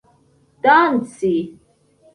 danci 0.63 1.31